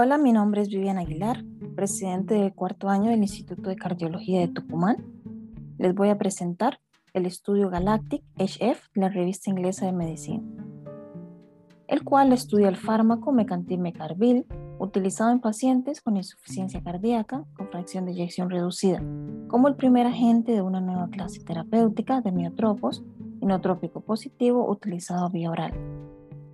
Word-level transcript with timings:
Hola, 0.00 0.16
mi 0.16 0.32
nombre 0.32 0.60
es 0.60 0.68
Viviana 0.68 1.00
Aguilar, 1.00 1.42
presidente 1.74 2.34
del 2.34 2.54
cuarto 2.54 2.88
año 2.88 3.10
del 3.10 3.18
Instituto 3.18 3.68
de 3.68 3.74
Cardiología 3.74 4.38
de 4.38 4.46
Tucumán. 4.46 5.04
Les 5.76 5.92
voy 5.92 6.10
a 6.10 6.16
presentar 6.16 6.78
el 7.14 7.26
estudio 7.26 7.68
Galactic 7.68 8.22
HF 8.36 8.90
la 8.94 9.08
revista 9.08 9.50
inglesa 9.50 9.86
de 9.86 9.92
medicina, 9.92 10.44
el 11.88 12.04
cual 12.04 12.32
estudia 12.32 12.68
el 12.68 12.76
fármaco 12.76 13.32
mecantimecarbil 13.32 14.46
utilizado 14.78 15.32
en 15.32 15.40
pacientes 15.40 16.00
con 16.00 16.16
insuficiencia 16.16 16.80
cardíaca 16.80 17.44
con 17.56 17.66
fracción 17.66 18.06
de 18.06 18.12
eyección 18.12 18.50
reducida, 18.50 19.02
como 19.48 19.66
el 19.66 19.74
primer 19.74 20.06
agente 20.06 20.52
de 20.52 20.62
una 20.62 20.80
nueva 20.80 21.08
clase 21.08 21.42
terapéutica 21.42 22.20
de 22.20 22.30
miotropos 22.30 23.02
inotrópico 23.40 24.00
positivo 24.00 24.70
utilizado 24.70 25.28
vía 25.28 25.50
oral, 25.50 25.72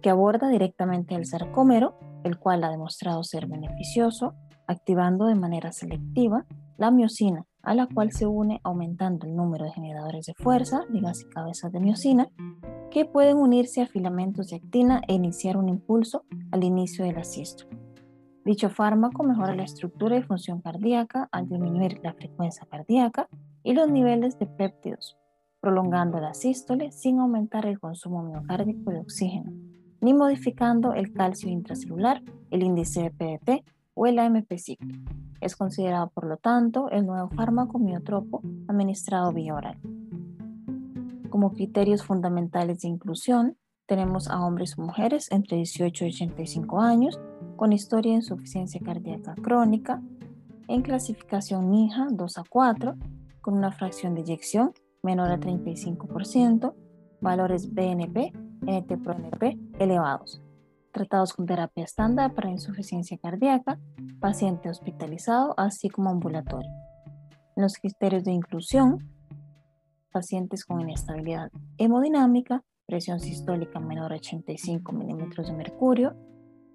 que 0.01 0.09
aborda 0.09 0.49
directamente 0.49 1.15
el 1.15 1.27
sarcómero 1.27 1.99
el 2.25 2.39
cual 2.39 2.65
ha 2.65 2.71
demostrado 2.71 3.23
ser 3.23 3.47
beneficioso, 3.47 4.35
activando 4.67 5.27
de 5.27 5.35
manera 5.35 5.71
selectiva 5.71 6.45
la 6.77 6.91
miocina, 6.91 7.45
a 7.63 7.75
la 7.75 7.87
cual 7.87 8.13
se 8.13 8.27
une 8.27 8.61
aumentando 8.65 9.27
el 9.27 9.37
número 9.37 9.65
de 9.65 9.73
generadores 9.73 10.27
de 10.27 10.35
fuerza, 10.35 10.83
digas 10.91 11.23
y 11.23 11.29
cabezas 11.29 11.71
de 11.73 11.81
miocina, 11.81 12.29
que 12.91 13.05
pueden 13.05 13.37
unirse 13.39 13.83
a 13.83 13.87
filamentos 13.87 14.49
de 14.49 14.57
actina 14.57 15.03
e 15.07 15.15
iniciar 15.15 15.57
un 15.57 15.69
impulso 15.69 16.25
al 16.51 16.65
inicio 16.65 17.05
de 17.05 17.13
la 17.13 17.25
sístole. 17.25 17.79
Dicho 18.45 18.69
fármaco 18.69 19.23
mejora 19.23 19.55
la 19.55 19.65
estructura 19.65 20.17
y 20.17 20.23
función 20.23 20.61
cardíaca 20.61 21.29
al 21.33 21.49
disminuir 21.49 22.01
la 22.03 22.13
frecuencia 22.13 22.67
cardíaca 22.71 23.29
y 23.63 23.73
los 23.73 23.91
niveles 23.91 24.39
de 24.39 24.47
péptidos, 24.47 25.17
prolongando 25.61 26.21
la 26.21 26.35
sístole 26.35 26.93
sin 26.93 27.21
aumentar 27.21 27.65
el 27.65 27.81
consumo 27.81 28.23
miocárdico 28.23 28.91
de 28.91 29.01
oxígeno 29.01 29.64
ni 30.05 30.13
modificando 30.13 30.93
el 30.93 31.15
calcio 31.15 31.49
intracelular, 31.49 32.23
el 32.51 32.63
índice 32.63 33.05
de 33.05 33.11
PDT 33.11 33.65
o 33.95 34.07
el 34.07 34.19
AMP 34.19 34.53
ciclo. 34.59 34.95
Es 35.41 35.57
considerado, 35.57 36.11
por 36.11 36.27
lo 36.27 36.37
tanto, 36.37 36.91
el 36.91 37.07
nuevo 37.07 37.31
fármaco 37.31 37.79
miotropo 37.79 38.43
administrado 38.69 39.33
vía 39.33 39.55
oral. 39.55 39.79
Como 41.31 41.53
criterios 41.55 42.05
fundamentales 42.05 42.81
de 42.81 42.89
inclusión, 42.89 43.57
tenemos 43.87 44.29
a 44.29 44.45
hombres 44.45 44.79
o 44.79 44.83
mujeres 44.83 45.33
entre 45.33 45.57
18 45.57 46.05
y 46.05 46.09
85 46.09 46.81
años 46.81 47.19
con 47.57 47.73
historia 47.73 48.13
de 48.13 48.17
insuficiencia 48.17 48.83
cardíaca 48.85 49.35
crónica, 49.37 50.03
en 50.69 50.83
clasificación 50.83 51.71
NINJA 51.71 52.09
2 52.11 52.39
a 52.39 52.45
4, 52.47 52.95
con 53.41 53.55
una 53.55 53.73
fracción 53.73 54.15
de 54.15 54.21
eyección 54.21 54.75
menor 55.03 55.31
a 55.31 55.41
35%, 55.41 56.75
valores 57.23 57.73
BNP 57.73 58.33
NT-proNP 58.67 59.59
elevados, 59.79 60.43
tratados 60.93 61.33
con 61.33 61.47
terapia 61.47 61.85
estándar 61.85 62.35
para 62.35 62.51
insuficiencia 62.51 63.19
cardíaca, 63.19 63.79
paciente 64.21 64.71
hospitalizado, 64.71 65.55
así 65.57 65.89
como 65.89 66.11
ambulatorio. 66.11 66.71
los 67.57 67.77
criterios 67.77 68.25
de 68.25 68.33
inclusión, 68.33 68.99
pacientes 70.13 70.65
con 70.65 70.81
inestabilidad 70.81 71.51
hemodinámica, 71.79 72.63
presión 72.87 73.21
sistólica 73.21 73.81
menor 73.81 74.13
a 74.13 74.17
85 74.17 74.93
milímetros 74.93 75.49
de 75.49 75.55
mercurio, 75.55 76.17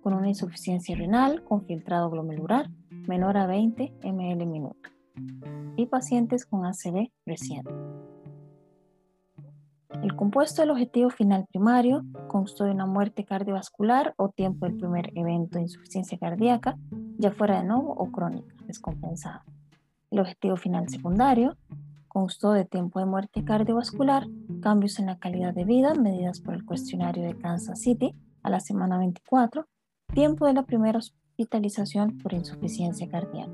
con 0.02 0.13
una 0.13 0.30
insuficiencia 0.30 0.95
renal 0.95 1.44
con 1.44 1.66
filtrado 1.66 2.09
glomerular 2.09 2.69
menor 2.89 3.38
a 3.38 3.47
20 3.47 3.94
ml 4.03 4.45
minuto, 4.45 4.89
y 5.75 5.86
pacientes 5.88 6.45
con 6.45 6.66
ACV 6.66 7.11
reciente. 7.25 7.72
El 10.02 10.16
compuesto 10.16 10.61
del 10.61 10.72
objetivo 10.72 11.09
final 11.09 11.45
primario 11.50 12.05
constó 12.30 12.64
de 12.64 12.72
una 12.72 12.86
muerte 12.86 13.25
cardiovascular 13.25 14.14
o 14.17 14.30
tiempo 14.30 14.66
del 14.66 14.78
primer 14.78 15.11
evento 15.14 15.58
de 15.58 15.64
insuficiencia 15.64 16.17
cardíaca, 16.17 16.78
ya 17.18 17.31
fuera 17.31 17.59
de 17.59 17.68
nuevo 17.68 17.94
o 17.94 18.09
crónica, 18.09 18.56
descompensada. 18.66 19.44
El 20.09 20.19
objetivo 20.22 20.56
final 20.56 20.88
secundario 20.88 21.57
constó 22.07 22.53
de 22.53 22.63
tiempo 22.63 23.00
de 23.00 23.07
muerte 23.07 23.44
cardiovascular, 23.44 24.25
cambios 24.62 25.00
en 25.00 25.07
la 25.07 25.19
calidad 25.19 25.53
de 25.53 25.66
vida 25.66 25.94
medidas 25.96 26.40
por 26.40 26.53
el 26.53 26.66
cuestionario 26.66 27.23
de 27.23 27.38
Kansas 27.38 27.81
City 27.81 28.16
a 28.41 28.50
la 28.50 28.62
semana 28.62 28.97
24, 28.97 29.68
tiempo 30.13 30.47
de 30.47 30.53
la 30.53 30.63
primera 30.63 31.00
hospitalización 31.00 32.18
por 32.19 32.34
insuficiencia 32.34 33.09
cardíaca. 33.09 33.52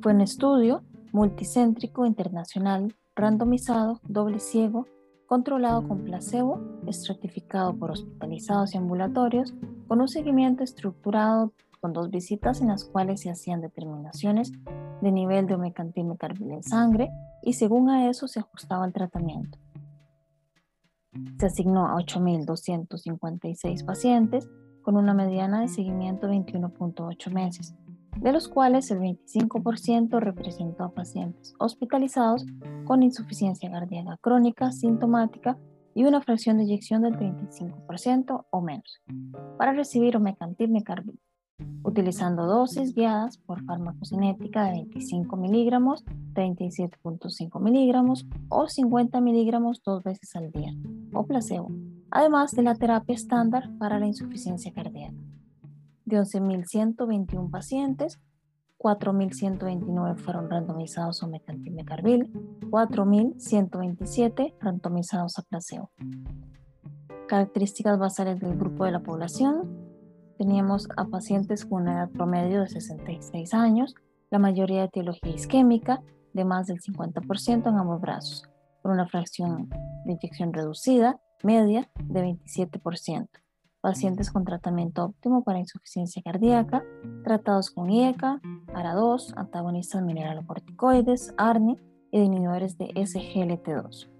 Fue 0.00 0.14
un 0.14 0.20
estudio 0.20 0.84
multicéntrico 1.12 2.06
internacional 2.06 2.94
randomizado, 3.18 4.00
doble 4.04 4.38
ciego, 4.38 4.86
controlado 5.26 5.86
con 5.86 6.04
placebo, 6.04 6.60
estratificado 6.86 7.76
por 7.76 7.90
hospitalizados 7.90 8.74
y 8.74 8.78
ambulatorios, 8.78 9.54
con 9.86 10.00
un 10.00 10.08
seguimiento 10.08 10.64
estructurado 10.64 11.52
con 11.80 11.92
dos 11.92 12.10
visitas 12.10 12.60
en 12.60 12.68
las 12.68 12.84
cuales 12.84 13.20
se 13.20 13.30
hacían 13.30 13.60
determinaciones 13.60 14.52
de 15.00 15.12
nivel 15.12 15.46
de 15.46 15.54
omecantimecarbil 15.54 16.50
en 16.50 16.62
sangre 16.62 17.10
y 17.42 17.52
según 17.52 17.90
a 17.90 18.08
eso 18.08 18.26
se 18.26 18.40
ajustaba 18.40 18.86
el 18.86 18.92
tratamiento. 18.92 19.58
Se 21.38 21.46
asignó 21.46 21.86
a 21.86 21.94
8.256 21.96 23.84
pacientes 23.84 24.48
con 24.82 24.96
una 24.96 25.14
mediana 25.14 25.60
de 25.60 25.68
seguimiento 25.68 26.26
de 26.26 26.36
21.8 26.36 27.32
meses 27.32 27.74
de 28.20 28.32
los 28.32 28.48
cuales 28.48 28.90
el 28.90 28.98
25% 28.98 30.20
representó 30.20 30.84
a 30.84 30.92
pacientes 30.92 31.54
hospitalizados 31.58 32.44
con 32.84 33.02
insuficiencia 33.02 33.70
cardíaca 33.70 34.18
crónica 34.20 34.72
sintomática 34.72 35.58
y 35.94 36.04
una 36.04 36.20
fracción 36.20 36.58
de 36.58 36.64
eyección 36.64 37.02
del 37.02 37.14
35% 37.14 38.46
o 38.50 38.60
menos, 38.60 39.00
para 39.56 39.72
recibir 39.72 40.16
omecantil 40.16 40.70
utilizando 41.82 42.46
dosis 42.46 42.94
guiadas 42.94 43.38
por 43.38 43.64
farmacocinética 43.64 44.64
de 44.64 44.72
25 44.72 45.36
miligramos, 45.36 46.04
37.5 46.34 47.60
miligramos 47.60 48.26
o 48.48 48.68
50 48.68 49.20
miligramos 49.20 49.82
dos 49.84 50.04
veces 50.04 50.36
al 50.36 50.52
día, 50.52 50.72
o 51.12 51.26
placebo, 51.26 51.72
además 52.10 52.52
de 52.52 52.62
la 52.62 52.74
terapia 52.74 53.14
estándar 53.14 53.70
para 53.78 53.98
la 53.98 54.06
insuficiencia 54.06 54.72
cardíaca 54.72 55.27
de 56.08 56.18
11.121 56.18 57.50
pacientes, 57.50 58.18
4.129 58.78 60.16
fueron 60.16 60.50
randomizados 60.50 61.22
a 61.22 61.26
mecantimecarbil, 61.26 62.32
4.127 62.70 64.54
randomizados 64.60 65.38
a 65.38 65.42
placebo. 65.42 65.90
Características 67.26 67.98
basales 67.98 68.40
del 68.40 68.56
grupo 68.56 68.84
de 68.84 68.92
la 68.92 69.00
población. 69.00 69.86
Teníamos 70.38 70.88
a 70.96 71.06
pacientes 71.06 71.66
con 71.66 71.82
una 71.82 71.94
edad 71.94 72.10
promedio 72.10 72.60
de 72.60 72.68
66 72.68 73.52
años, 73.54 73.94
la 74.30 74.38
mayoría 74.38 74.80
de 74.80 74.86
etiología 74.86 75.32
isquémica, 75.34 76.00
de 76.32 76.44
más 76.44 76.68
del 76.68 76.80
50% 76.80 77.68
en 77.68 77.76
ambos 77.76 78.00
brazos, 78.00 78.48
con 78.82 78.92
una 78.92 79.08
fracción 79.08 79.68
de 80.04 80.12
inyección 80.12 80.52
reducida, 80.52 81.20
media, 81.42 81.90
de 82.04 82.22
27% 82.22 83.28
pacientes 83.88 84.30
con 84.30 84.44
tratamiento 84.44 85.02
óptimo 85.02 85.42
para 85.42 85.60
insuficiencia 85.60 86.20
cardíaca, 86.22 86.84
tratados 87.24 87.70
con 87.70 87.88
IECA, 87.88 88.38
ARA2, 88.74 89.32
antagonistas 89.34 90.02
mineralocorticoides, 90.02 91.32
ARNI 91.38 91.78
y 92.10 92.18
inhibidores 92.20 92.76
de 92.76 92.88
SGLT2. 92.88 94.10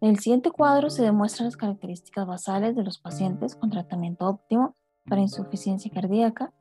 En 0.00 0.10
el 0.10 0.18
siguiente 0.18 0.50
cuadro 0.50 0.90
se 0.90 1.04
demuestran 1.04 1.46
las 1.46 1.56
características 1.56 2.26
basales 2.26 2.74
de 2.74 2.82
los 2.82 2.98
pacientes 2.98 3.54
con 3.54 3.70
tratamiento 3.70 4.26
óptimo 4.26 4.74
para 5.08 5.20
insuficiencia 5.20 5.92
cardíaca, 5.94 6.52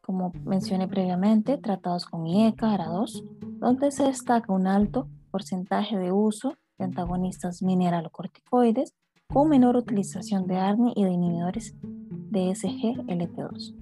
como 0.00 0.30
mencioné 0.44 0.86
previamente, 0.86 1.58
tratados 1.58 2.06
con 2.06 2.24
IECA, 2.24 2.68
ARA2, 2.68 3.58
donde 3.58 3.90
se 3.90 4.04
destaca 4.04 4.52
un 4.52 4.68
alto 4.68 5.08
porcentaje 5.32 5.98
de 5.98 6.12
uso 6.12 6.54
de 6.78 6.84
antagonistas 6.84 7.62
mineralocorticoides 7.62 8.94
con 9.32 9.48
menor 9.48 9.76
utilización 9.76 10.46
de 10.46 10.56
ARNI 10.56 10.92
y 10.94 11.04
de 11.04 11.10
inhibidores 11.10 11.74
de 11.82 12.50
SGLT2. 12.50 13.74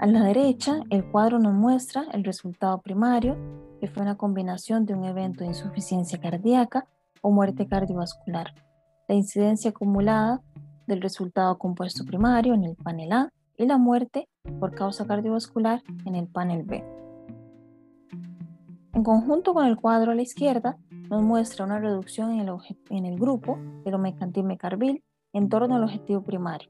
A 0.00 0.06
la 0.06 0.24
derecha, 0.24 0.82
el 0.90 1.04
cuadro 1.10 1.38
nos 1.38 1.54
muestra 1.54 2.06
el 2.12 2.24
resultado 2.24 2.80
primario, 2.80 3.36
que 3.80 3.86
fue 3.86 4.02
una 4.02 4.16
combinación 4.16 4.84
de 4.84 4.94
un 4.94 5.04
evento 5.04 5.44
de 5.44 5.50
insuficiencia 5.50 6.20
cardíaca 6.20 6.88
o 7.22 7.30
muerte 7.30 7.66
cardiovascular. 7.66 8.54
La 9.08 9.14
incidencia 9.14 9.70
acumulada 9.70 10.40
del 10.86 11.00
resultado 11.00 11.58
compuesto 11.58 12.04
primario 12.04 12.54
en 12.54 12.64
el 12.64 12.76
panel 12.76 13.12
A 13.12 13.32
y 13.56 13.66
la 13.66 13.78
muerte 13.78 14.28
por 14.60 14.74
causa 14.74 15.06
cardiovascular 15.06 15.82
en 16.04 16.14
el 16.14 16.28
panel 16.28 16.64
B. 16.64 16.84
En 18.94 19.04
conjunto 19.04 19.54
con 19.54 19.66
el 19.66 19.76
cuadro 19.76 20.12
a 20.12 20.14
la 20.14 20.22
izquierda, 20.22 20.76
nos 21.10 21.22
muestra 21.22 21.64
una 21.64 21.78
reducción 21.78 22.32
en 22.32 22.48
el, 22.48 22.56
en 22.90 23.06
el 23.06 23.18
grupo 23.18 23.58
del 23.84 23.94
omecantimecarbil 23.94 25.02
en 25.32 25.48
torno 25.48 25.76
al 25.76 25.84
objetivo 25.84 26.22
primario, 26.22 26.68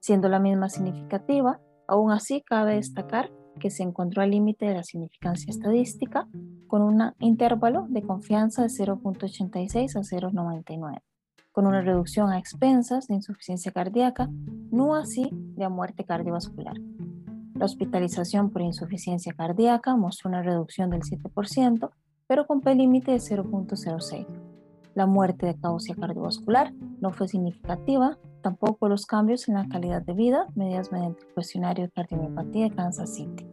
siendo 0.00 0.28
la 0.28 0.38
misma 0.38 0.68
significativa, 0.68 1.60
aún 1.88 2.12
así 2.12 2.42
cabe 2.42 2.74
destacar 2.74 3.30
que 3.60 3.70
se 3.70 3.84
encontró 3.84 4.22
al 4.22 4.32
límite 4.32 4.66
de 4.66 4.74
la 4.74 4.82
significancia 4.82 5.50
estadística 5.50 6.26
con 6.66 6.82
un 6.82 7.12
intervalo 7.20 7.86
de 7.88 8.02
confianza 8.02 8.62
de 8.62 8.68
0.86 8.68 9.94
a 9.94 10.00
0.99, 10.00 11.02
con 11.52 11.66
una 11.66 11.80
reducción 11.80 12.30
a 12.30 12.38
expensas 12.38 13.06
de 13.06 13.14
insuficiencia 13.14 13.70
cardíaca, 13.70 14.28
no 14.72 14.96
así 14.96 15.30
de 15.32 15.68
muerte 15.68 16.04
cardiovascular. 16.04 16.74
La 17.54 17.66
hospitalización 17.66 18.50
por 18.50 18.62
insuficiencia 18.62 19.34
cardíaca 19.34 19.94
mostró 19.94 20.30
una 20.30 20.42
reducción 20.42 20.90
del 20.90 21.02
7%, 21.02 21.90
pero 22.26 22.46
con 22.46 22.62
P 22.62 22.74
límite 22.74 23.12
de 23.12 23.18
0.06. 23.18 24.26
La 24.94 25.06
muerte 25.06 25.46
de 25.46 25.60
causa 25.60 25.94
cardiovascular 25.94 26.72
no 27.00 27.12
fue 27.12 27.28
significativa, 27.28 28.18
tampoco 28.40 28.88
los 28.88 29.06
cambios 29.06 29.48
en 29.48 29.54
la 29.54 29.68
calidad 29.68 30.02
de 30.02 30.12
vida 30.12 30.46
medidas 30.54 30.92
mediante 30.92 31.24
el 31.26 31.34
cuestionario 31.34 31.84
de 31.84 31.90
cardiomiopatía 31.90 32.68
de 32.68 32.74
Kansas 32.74 33.14
City. 33.14 33.46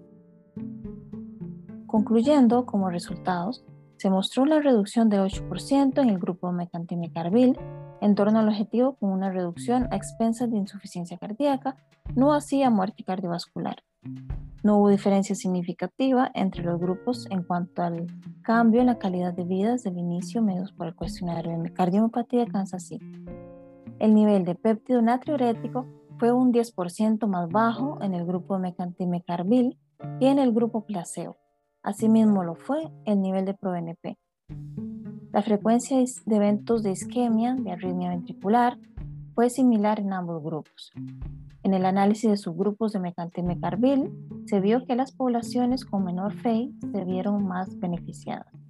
Concluyendo, 1.86 2.66
como 2.66 2.89
resultados, 2.89 3.63
se 3.98 4.10
mostró 4.10 4.44
una 4.44 4.60
reducción 4.60 5.10
del 5.10 5.22
8% 5.22 6.01
en 6.01 6.10
el 6.10 6.19
grupo 6.19 6.51
mecantimecarbil 6.51 7.57
en 8.01 8.16
torno 8.16 8.39
al 8.39 8.48
objetivo 8.48 8.95
con 8.95 9.10
una 9.10 9.31
reducción 9.31 9.88
a 9.92 9.95
expensas 9.95 10.51
de 10.51 10.57
insuficiencia 10.57 11.18
cardíaca, 11.18 11.78
no 12.16 12.33
así 12.33 12.62
a 12.62 12.69
muerte 12.69 13.04
cardiovascular. 13.04 13.83
No 14.63 14.78
hubo 14.78 14.90
diferencia 14.90 15.36
significativa 15.36 16.31
entre 16.33 16.63
los 16.63 16.80
grupos 16.80 17.25
en 17.30 17.44
cuanto 17.44 17.83
al 17.83 18.07
cambio 18.42 18.81
en 18.81 18.88
la 18.88 19.00
calidad 19.00 19.33
de 19.33 19.44
vida 19.44 19.72
desde 19.72 19.90
el 19.90 19.98
inicio 19.98 20.42
medidos 20.42 20.72
por 20.74 20.88
el 20.88 20.95
cuestionario 20.95 21.57
de 21.57 21.74
cardiomiopatía 21.74 22.45
de 22.45 22.51
Kansas 22.51 22.83
City. 22.88 23.25
El 24.00 24.14
nivel 24.14 24.46
de 24.46 24.56
péptido 24.56 25.02
natriurético 25.02 25.88
fue 26.20 26.32
un 26.32 26.54
10% 26.54 27.28
más 27.28 27.50
bajo 27.50 28.02
en 28.02 28.14
el 28.14 28.26
grupo 28.26 28.60
mecantimecarbil 28.60 29.80
y 30.20 30.26
en 30.28 30.40
el 30.40 30.52
grupo 30.54 30.86
placebo. 30.86 31.38
Asimismo 31.82 32.44
lo 32.44 32.56
fue 32.56 32.92
el 33.06 33.22
nivel 33.22 33.46
de 33.46 33.54
ProNP. 33.56 34.18
La 35.32 35.42
frecuencia 35.42 35.98
de 35.98 36.36
eventos 36.36 36.84
de 36.84 36.92
isquemia, 36.92 37.56
de 37.56 37.72
arritmia 37.72 38.10
ventricular, 38.10 38.78
fue 39.34 39.50
similar 39.50 40.00
en 40.00 40.14
ambos 40.14 40.44
grupos. 40.44 40.92
En 41.64 41.74
el 41.74 41.86
análisis 41.86 42.30
de 42.30 42.38
subgrupos 42.38 42.94
de 42.94 43.00
mecantimecarbil, 43.00 44.12
se 44.46 44.60
vio 44.60 44.86
que 44.86 44.96
las 44.96 45.12
poblaciones 45.12 45.86
con 45.86 46.04
menor 46.04 46.34
FEI 46.34 46.74
se 46.92 47.04
vieron 47.04 47.46
más 47.46 47.78
beneficiadas. 47.80 48.67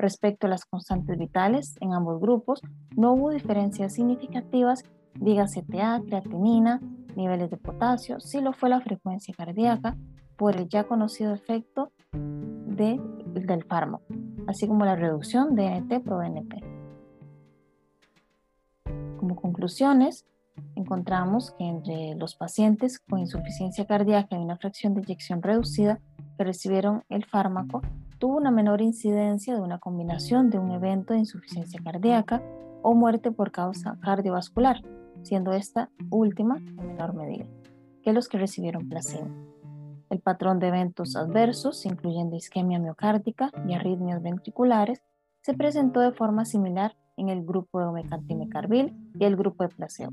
Respecto 0.00 0.46
a 0.46 0.50
las 0.50 0.64
constantes 0.64 1.18
vitales, 1.18 1.76
en 1.82 1.92
ambos 1.92 2.22
grupos 2.22 2.62
no 2.96 3.12
hubo 3.12 3.28
diferencias 3.28 3.92
significativas, 3.92 4.82
diga 5.14 5.44
CTA, 5.44 6.00
creatinina, 6.06 6.80
niveles 7.16 7.50
de 7.50 7.58
potasio, 7.58 8.18
sí 8.18 8.40
lo 8.40 8.54
fue 8.54 8.70
la 8.70 8.80
frecuencia 8.80 9.34
cardíaca 9.36 9.98
por 10.38 10.56
el 10.56 10.70
ya 10.70 10.84
conocido 10.84 11.34
efecto 11.34 11.92
de, 12.14 12.98
del 13.26 13.62
fármaco, 13.64 14.06
así 14.46 14.66
como 14.66 14.86
la 14.86 14.96
reducción 14.96 15.54
de 15.54 15.66
NT-proBNP. 15.66 16.64
Como 19.18 19.36
conclusiones, 19.36 20.24
encontramos 20.76 21.50
que 21.58 21.64
entre 21.64 22.14
los 22.14 22.36
pacientes 22.36 23.00
con 23.00 23.18
insuficiencia 23.18 23.86
cardíaca 23.86 24.34
y 24.34 24.38
una 24.38 24.56
fracción 24.56 24.94
de 24.94 25.02
eyección 25.02 25.42
reducida 25.42 26.00
que 26.38 26.44
recibieron 26.44 27.04
el 27.10 27.26
fármaco, 27.26 27.82
tuvo 28.20 28.36
una 28.36 28.50
menor 28.50 28.82
incidencia 28.82 29.54
de 29.54 29.62
una 29.62 29.78
combinación 29.78 30.50
de 30.50 30.58
un 30.58 30.70
evento 30.70 31.14
de 31.14 31.20
insuficiencia 31.20 31.80
cardíaca 31.82 32.42
o 32.82 32.94
muerte 32.94 33.32
por 33.32 33.50
causa 33.50 33.98
cardiovascular, 34.00 34.82
siendo 35.22 35.52
esta 35.52 35.90
última 36.10 36.58
en 36.58 36.76
menor 36.76 37.14
medida 37.14 37.46
que 38.02 38.12
los 38.12 38.28
que 38.28 38.38
recibieron 38.38 38.88
placebo. 38.88 39.28
El 40.10 40.20
patrón 40.20 40.58
de 40.58 40.68
eventos 40.68 41.16
adversos, 41.16 41.86
incluyendo 41.86 42.36
isquemia 42.36 42.78
miocárdica 42.78 43.50
y 43.66 43.74
arritmias 43.74 44.22
ventriculares, 44.22 45.02
se 45.42 45.54
presentó 45.54 46.00
de 46.00 46.12
forma 46.12 46.44
similar 46.44 46.96
en 47.16 47.30
el 47.30 47.44
grupo 47.44 47.80
de 47.80 47.86
omecantimecarbil 47.86 48.94
y 49.18 49.24
el 49.24 49.36
grupo 49.36 49.64
de 49.64 49.70
placebo 49.70 50.12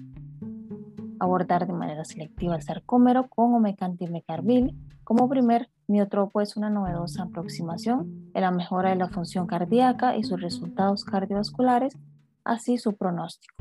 abordar 1.19 1.67
de 1.67 1.73
manera 1.73 2.05
selectiva 2.05 2.55
el 2.55 2.61
sarcómero 2.61 3.27
con 3.27 3.53
omecantimecarbil 3.53 4.75
como 5.03 5.29
primer 5.29 5.69
miotropo 5.87 6.41
es 6.41 6.57
una 6.57 6.69
novedosa 6.69 7.23
aproximación 7.23 8.29
en 8.33 8.41
la 8.41 8.51
mejora 8.51 8.89
de 8.89 8.97
la 8.97 9.07
función 9.07 9.47
cardíaca 9.47 10.17
y 10.17 10.23
sus 10.23 10.41
resultados 10.41 11.05
cardiovasculares, 11.05 11.97
así 12.43 12.77
su 12.77 12.95
pronóstico. 12.95 13.55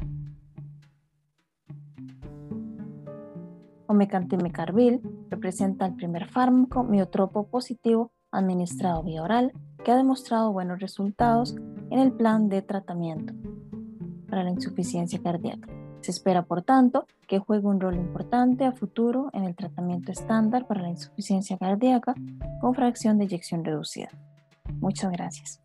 Omecantimecarbil 3.87 5.01
representa 5.31 5.87
el 5.87 5.95
primer 5.95 6.27
fármaco 6.29 6.83
miotropo 6.83 7.47
positivo 7.47 8.11
administrado 8.33 9.05
vía 9.05 9.23
oral 9.23 9.53
que 9.85 9.93
ha 9.93 9.97
demostrado 9.97 10.53
buenos 10.53 10.81
resultados 10.81 11.55
en 11.91 12.01
el 12.01 12.13
plan 12.13 12.49
de 12.49 12.63
tratamiento 12.63 13.33
para 14.29 14.43
la 14.43 14.51
insuficiencia 14.51 15.23
cardíaca. 15.23 15.86
Se 16.07 16.13
espera, 16.13 16.45
por 16.45 16.63
tanto, 16.63 17.09
que 17.27 17.41
juegue 17.41 17.67
un 17.67 17.81
rol 17.81 17.97
importante 17.97 18.65
a 18.65 18.71
futuro 18.71 19.29
en 19.33 19.43
el 19.43 19.57
tratamiento 19.57 20.13
estándar 20.13 20.65
para 20.69 20.83
la 20.83 20.89
insuficiencia 20.89 21.59
cardíaca 21.59 22.15
con 22.61 22.77
fracción 22.77 23.19
de 23.19 23.25
eyección 23.25 23.65
reducida. 23.65 24.11
Muchas 24.79 25.11
gracias. 25.11 25.61